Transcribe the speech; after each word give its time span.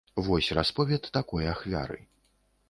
Вось 0.27 0.47
расповед 0.57 1.05
такой 1.19 1.51
ахвяры. 1.53 1.99